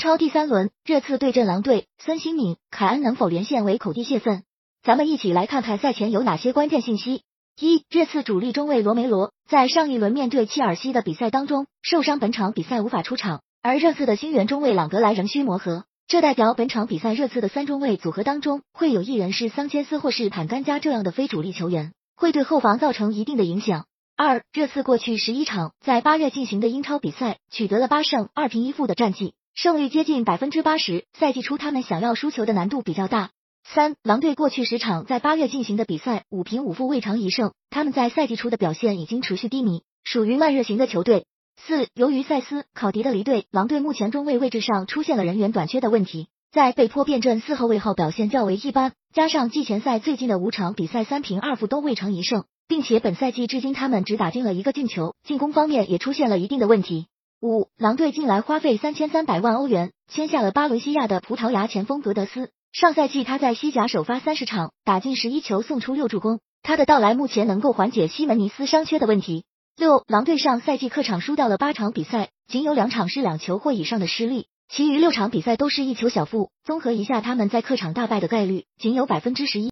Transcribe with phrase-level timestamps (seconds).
[0.00, 4.44] 超第三轮，热刺对阵狼队，孙兴敏、凯恩能否连线为口地泄愤？
[4.82, 7.22] 咱们一起来看看赛前有哪些关键信息。
[7.60, 23.84] 一、热刺主力中卫罗梅罗在上一轮面对切尔西的比赛当中受伤，本场比赛无法出场，而热刺的新援中卫朗格莱仍需磨合，这代表本场比赛热刺的三中卫组合当中会有一人是桑切斯或是坦甘加这样的非主力球员，会对后防造成一定的影响。
[24.16, 31.04] 二、热刺过去十一场在八月进行的英超比赛取得了八胜二平一负的战绩，胜率接近百分之八十。
[31.12, 33.30] 赛季初他们想要输球的难度比较大。
[33.64, 41.26] 三、狼队过去十场在八月进行的比赛五平五负未尝一胜，他们在赛季初的表现已经持续低迷，属于慢热型的球队。
[41.56, 52.44] 四、由于塞斯考迪的离队，狼队目前中卫位置上出现了人员短缺的问题，在被迫变阵四后卫后表现较为一般，加上季前赛最近的五场比赛三平二负都未尝一胜。
[52.70, 57.08] 并且本赛季至今他们只打进了一个进球，进攻方面也出现了一定的问题。
[57.42, 62.50] 五，狼队近来花费三千三百万欧元签下了巴伦西亚的葡萄牙前锋格德斯。
[62.70, 66.40] 上赛季他在西甲首发三十场，打进十一球，送出六助攻。
[66.62, 69.44] 他的到来目前能够缓解西门尼斯伤缺的问题。
[69.74, 76.50] 六，狼队上赛季客场输掉了八场比赛，仅有两场是两球或以上的失利，其余六场比赛都是一球小负。
[76.62, 79.68] 综合一下，他们在客场大败的概率仅有百分之十一。